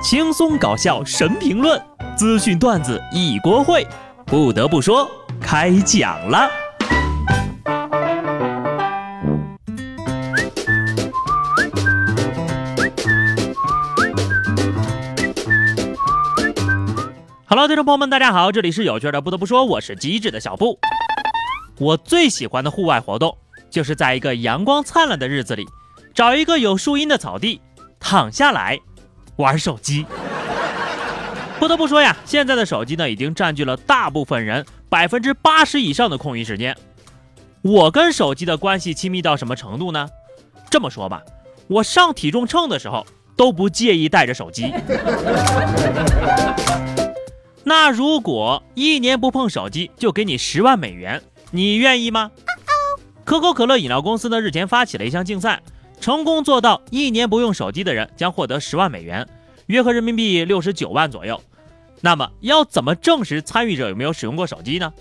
[0.00, 1.80] 轻松搞笑神评论，
[2.16, 3.84] 资讯段子一锅烩。
[4.24, 5.10] 不得不说，
[5.40, 6.48] 开讲了。
[17.48, 19.20] Hello，听众朋友们，大家好，这里是有趣的。
[19.20, 20.78] 不得不说，我是机智的小布。
[21.80, 23.36] 我最喜欢的户外活动，
[23.68, 25.66] 就是在一个阳光灿烂的日子里，
[26.14, 27.60] 找一个有树荫的草地，
[27.98, 28.78] 躺下来。
[29.38, 30.04] 玩手机，
[31.60, 36.76] 不得不说呀，现在的手机呢，已经占据了大部分人百分之八十以上的空余时间。
[37.62, 40.08] 我跟手机的关系亲密到什么程度呢？
[40.68, 41.22] 这么说吧，
[41.68, 43.06] 我上体重秤的时候
[43.36, 44.72] 都不介意带着手机。
[47.62, 52.32] 那如果一年不碰手机就给你十万美元，你愿意吗？
[53.24, 55.62] 可口可乐饮料公司呢日前发起了一项竞赛。
[56.00, 59.28] 成功做到一年不用手机的人将获得十万美元，
[59.66, 61.42] 约合人民币六十九万左右。
[62.00, 64.92] 那么要怎么证实参与者有没有使用过手机呢？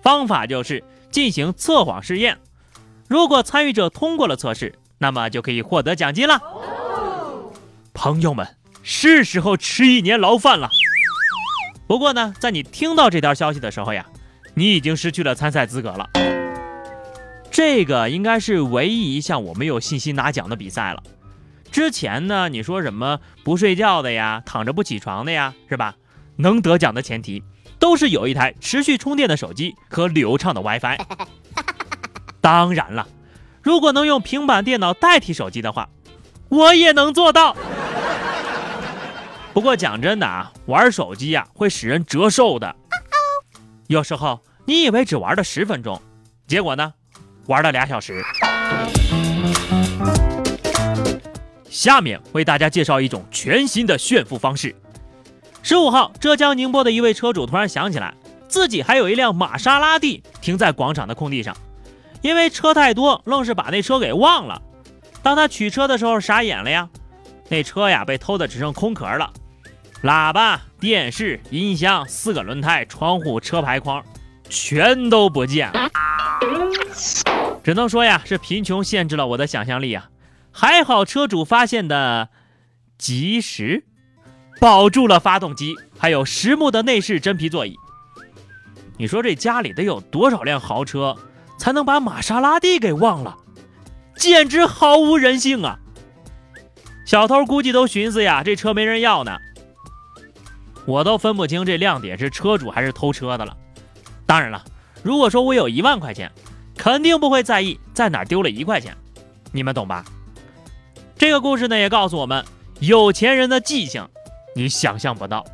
[0.00, 2.38] 方法就是进行测谎试验。
[3.08, 6.40] 如果参与者通过了测试，那么就可以获得奖金了。
[7.92, 8.46] 朋友们，
[8.82, 10.70] 是时候吃一年牢饭了。
[11.88, 14.06] 不过呢，在你听到这条消息的时候呀，
[14.54, 16.08] 你已经失去了参赛资格了。
[17.56, 21.02] 这个应该是唯一一项我没有信心拿奖的比赛了。
[21.72, 25.96] 之前呢，你说什么不睡觉的呀，躺着不起床的呀，是吧？
[26.36, 27.42] 能得奖的前提
[27.78, 30.98] 都是有一台持续充电的手机和流畅的 WiFi。
[32.42, 33.08] 当然了，
[33.62, 35.88] 如果能用平板电脑代替手机的话，
[36.50, 37.56] 我也能做到。
[39.54, 42.76] 不过讲真的啊，玩手机呀会使人折寿的。
[43.86, 46.02] 有时候你以为只玩了十分钟，
[46.46, 46.92] 结果呢？
[47.46, 48.24] 玩了俩小时。
[51.68, 54.74] 下面为大家介绍一种全新的炫富方式。
[55.62, 58.14] 十五号，浙江宁波的一位车主突然想起来，
[58.48, 61.56] 自己还有一辆玛莎拉蒂停在广场的空地上，
[62.22, 64.62] 因为车太多，愣是把那车给忘了。
[65.22, 66.88] 当他取车的时候，傻眼了呀，
[67.48, 69.30] 那车呀被偷的只剩空壳了，
[70.02, 74.02] 喇叭、电视、音箱、四个轮胎、窗户、车牌框，
[74.48, 75.90] 全都不见了。
[77.62, 80.08] 只能说呀，是贫穷限制了我的想象力啊！
[80.52, 82.28] 还好车主发现的
[82.96, 83.84] 及时，
[84.60, 87.76] 保住了发动机，还有实木的内饰真皮座椅。
[88.98, 91.16] 你说这家里得有多少辆豪车，
[91.58, 93.36] 才能把玛莎拉蒂给忘了？
[94.16, 95.78] 简直毫无人性啊！
[97.04, 99.36] 小偷估计都寻思呀，这车没人要呢。
[100.86, 103.56] 我都分不清这亮点是车主还是偷车的了。
[104.24, 104.64] 当然了，
[105.02, 106.30] 如果说我有一万块钱。
[106.76, 108.96] 肯定不会在意在哪丢了一块钱，
[109.50, 110.04] 你们懂吧？
[111.16, 112.44] 这个故事呢也告诉我们，
[112.80, 114.06] 有钱人的记性，
[114.54, 115.44] 你想象不到。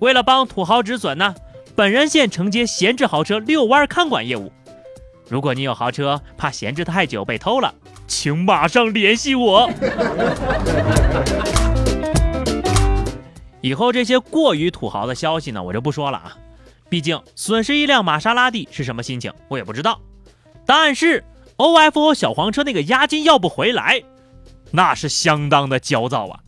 [0.00, 1.34] 为了帮土豪止损呢，
[1.74, 4.52] 本人现承接闲置豪车遛弯看管业务。
[5.28, 7.74] 如果你有豪车，怕闲置太久被偷了，
[8.06, 9.70] 请马上联系我。
[13.62, 16.36] 以后这些过于土豪的消息呢，我就不说了啊，
[16.88, 20.00] 毕竟损失一辆玛莎拉蒂是什么心情，我也不知道。
[20.66, 21.24] 但是
[21.56, 24.02] OFO 小黄车那个押金要不回来，
[24.72, 26.40] 那是相当的焦躁啊！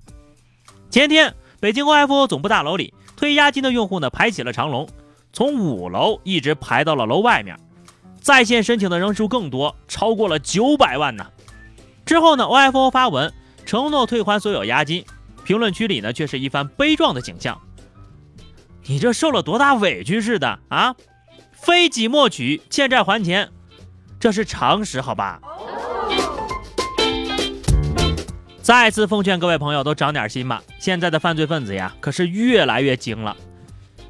[0.90, 4.88] 前天，北京 OFO 总部大楼里退押金的用户呢排起了长龙，
[5.32, 7.56] 从五楼一直排到了楼外面，
[8.20, 11.26] 在线申请的人数更多，超过了九百万呢。
[12.04, 13.32] 之后呢，OFO 发文
[13.64, 15.04] 承诺退还所有押金，
[15.44, 17.60] 评论区里呢却是一番悲壮的景象。
[18.86, 20.96] 你这受了多大委屈似的啊？
[21.52, 23.50] 非己莫取，欠债还钱。
[24.20, 25.40] 这是常识，好吧。
[28.60, 30.62] 再次奉劝各位朋友都长点心吧。
[30.78, 33.36] 现在的犯罪分子呀，可是越来越精了。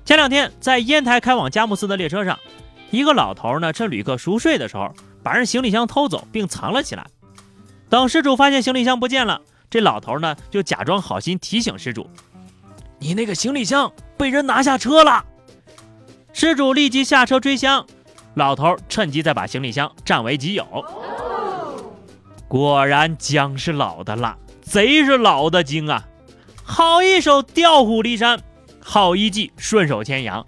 [0.04, 2.38] 前两天在烟台开往佳木斯的列车上，
[2.90, 4.92] 一个老头呢，趁旅客熟睡的时候，
[5.22, 7.06] 把人行李箱偷走并藏了起来。
[7.88, 9.40] 等失主发现行李箱不见了，
[9.70, 12.10] 这老头呢就假装好心提醒失主
[12.98, 15.24] ：“你那个行李箱被人拿下车了。”
[16.32, 17.86] 失主立即下车追箱。
[18.34, 20.84] 老头趁机再把行李箱占为己有，
[22.46, 26.06] 果然姜是老的辣，贼是老的精啊！
[26.62, 28.40] 好一手调虎离山，
[28.80, 30.46] 好一计顺手牵羊。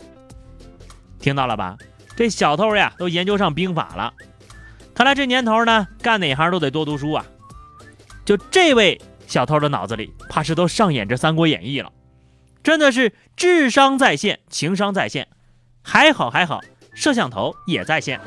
[1.18, 1.76] 听到了吧？
[2.16, 4.12] 这小偷呀都研究上兵法了，
[4.94, 7.24] 看来这年头呢，干哪行都得多读书啊！
[8.24, 11.90] 就这位小偷的脑子里，怕是都上演着《三国演义》了，
[12.62, 15.28] 真的是智商在线，情商在线，
[15.82, 16.60] 还好还好。
[16.94, 18.20] 摄像头也在线。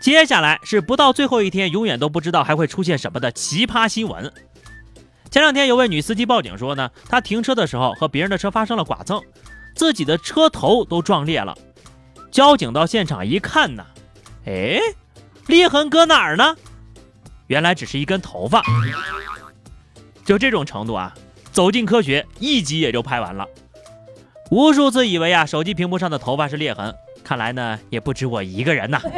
[0.00, 4.30] 接下来是不到最后一天，永远都不知道还会出现什么的奇葩新闻。
[5.30, 9.22] 前两天有位女司机报警说呢，她停车的时候和别人的车发生了剐蹭，
[9.74, 11.56] 自己的车头都撞裂了。
[12.30, 13.84] 交警到现场一看呢，
[14.44, 14.78] 哎，
[15.46, 16.54] 裂痕搁哪儿呢？
[17.46, 18.62] 原来只是一根头发。
[20.24, 21.14] 就这种程度啊，
[21.50, 23.46] 走进科学一集也就拍完了。
[24.50, 26.94] 无数次以为啊，手机屏幕上的头发是裂痕，
[27.24, 29.00] 看来呢也不止我一个人呐。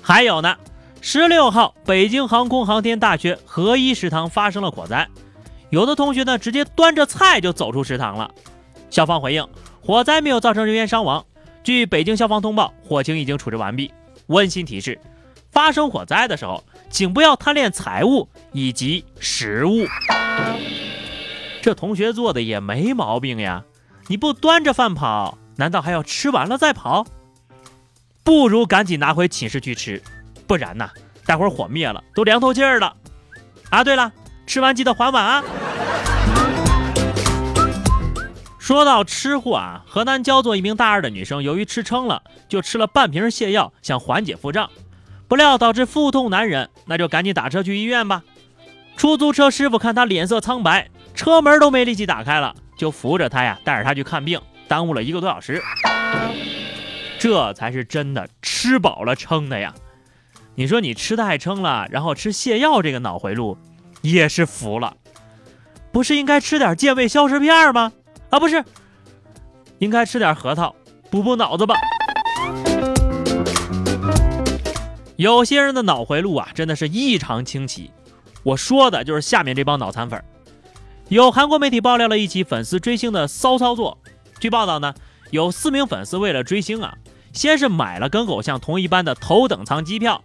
[0.00, 0.56] 还有呢，
[1.00, 5.06] 十六号北京航空航天大学合一食堂发生了火灾，
[5.70, 8.30] 有的同学呢直接端着菜就走出食堂了。
[8.90, 9.46] 消防回应，
[9.82, 11.24] 火灾没有造成人员伤亡。
[11.62, 13.92] 据北京消防通报，火情已经处置完毕。
[14.26, 14.98] 温馨提示：
[15.50, 19.86] 发生火灾的时候，请不要贪恋财物以及食物。
[21.64, 23.64] 这同学做的也没毛病呀，
[24.08, 27.06] 你不端着饭跑，难道还要吃完了再跑？
[28.22, 30.02] 不如赶紧拿回寝室去吃，
[30.46, 30.90] 不然呐，
[31.24, 32.94] 待会儿火灭了都凉透气儿了。
[33.70, 34.12] 啊，对了，
[34.46, 35.42] 吃完记得还碗啊。
[38.58, 44.68] 说到吃货啊，河南焦作一名大二的女生，由于吃撑了，就吃了半瓶泻药，想缓解腹胀，
[45.28, 48.22] 不料导致腹痛难忍，那就赶紧打车去医院吧。
[48.98, 55.62] 出租车师傅看她脸色苍白，车门都没力气打开了，就扶着他呀，带着他去看病，耽误了一个多小时。
[57.18, 59.72] 这才是真的吃饱了撑的呀！
[60.56, 63.56] 你说你吃太撑了，然后吃泻药，这个脑回路
[64.02, 64.96] 也是服了。
[65.90, 67.92] 不是应该吃点健胃消食片吗？
[68.30, 68.62] 啊，不是，
[69.78, 70.74] 应该吃点核桃
[71.10, 71.74] 补补脑子吧。
[75.16, 77.90] 有些人的脑回路啊，真的是异常清奇。
[78.42, 80.22] 我说的就是下面这帮脑残粉。
[81.08, 83.98] 有韩国媒体爆料了一起粉丝追星的骚操作。
[84.40, 84.94] 据报道呢，
[85.30, 86.94] 有四名粉丝为了追星啊。
[87.32, 90.22] 先是买了跟偶像同一班的头等舱机票，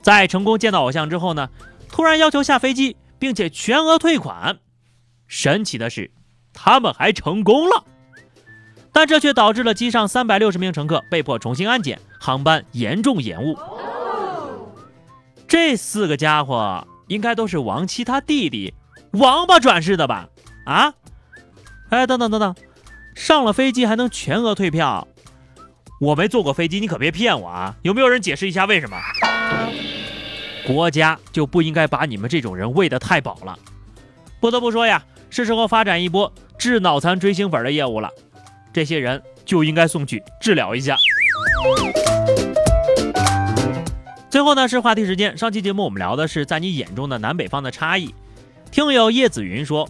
[0.00, 1.50] 在成功见到偶像之后呢，
[1.90, 4.58] 突然要求下飞机，并且全额退款。
[5.26, 6.10] 神奇的是，
[6.54, 7.84] 他们还成功了，
[8.94, 13.58] 但这却导致了机上三百六十名乘客被迫重新安检，航班严重延误。
[15.46, 18.72] 这四个家伙应该都是王七他弟弟
[19.12, 20.28] 王八转世的吧？
[20.64, 20.92] 啊？
[21.90, 22.54] 哎，等等等等，
[23.14, 25.08] 上了飞机还能全额退票？
[26.00, 27.74] 我没坐过飞机，你可别骗我啊！
[27.82, 28.96] 有没有人解释一下为什么？
[30.66, 33.58] 国家就不应该把你们这种人喂得太饱了。
[34.38, 38.10] 不得不说呀，是时候发展一波治脑残追星粉的业务了。
[38.72, 40.94] 这些人就应该送去治疗一下。
[44.30, 48.14] 最后呢是话题时间，上期节目我们聊的是在你眼中的南北方的差异。
[48.70, 49.88] 听友叶子云说。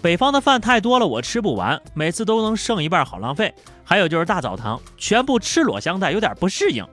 [0.00, 3.52] 北方的饭太多了，我吃不完，每次都能剩一半，好浪费。
[3.82, 6.86] 还有就是大澡堂全部赤裸相待，有点不适应。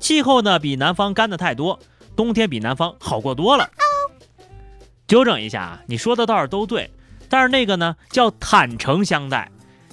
[0.00, 1.78] 气候呢比南方干的太多，
[2.16, 3.70] 冬天比南方好过多了。
[5.06, 6.90] 纠正一下啊，你说的倒是都对，
[7.28, 9.48] 但是那个呢叫坦诚相待，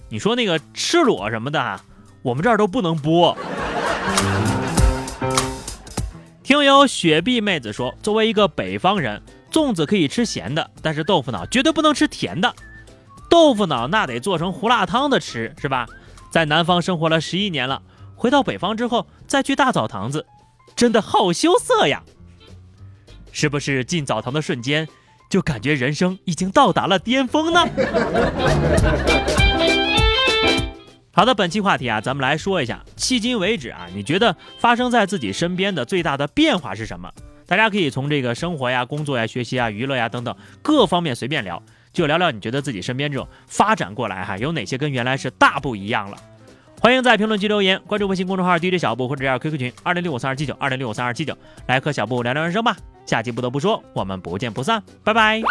[0.10, 1.80] 你说那个赤裸什么的，
[2.24, 3.38] 我们这儿都不能播。
[6.50, 9.22] 听友雪碧妹子说，作为一个北方人。
[9.52, 12.52] 粽子可以吃咸的，但是豆腐脑绝对不能吃甜的。
[13.30, 15.86] 豆腐脑那得做成胡辣汤的吃，是吧？
[16.32, 17.80] 在南方生活了十一年了，
[18.16, 20.26] 回到北方之后再去大澡堂子，
[20.76, 22.02] 真的好羞涩呀！
[23.32, 24.88] 是不是进澡堂的瞬间
[25.30, 27.64] 就感觉人生已经到达了巅峰呢？
[31.12, 37.12] 好的，本期话题啊，咱们来说一下，迄今为止啊，你觉得发生在自己身边的最大的变化是什么？
[37.46, 41.62] 大家可以从这个生活呀、工作呀、学习啊、娱乐呀等等各方面随便聊，
[41.92, 46.18] 就聊聊你觉得自己身边这种发展过来哈，有哪些跟原来是大不一样了？
[46.80, 51.36] 欢迎在评论区留言，关注微信公众号 DJ 小布或者加 QQ 群二零六五三二七九二零六五三二七九，
[51.66, 52.78] 来和小布聊聊人生吧。
[53.06, 55.42] 下期不得不说，我们不见不散，拜拜。